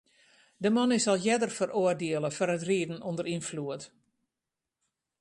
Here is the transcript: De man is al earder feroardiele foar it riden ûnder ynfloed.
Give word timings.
De 0.65 0.69
man 0.77 0.91
is 0.97 1.05
al 1.11 1.21
earder 1.31 1.51
feroardiele 1.59 2.29
foar 2.37 2.51
it 2.57 2.65
riden 2.69 3.03
ûnder 3.09 3.27
ynfloed. 3.35 3.83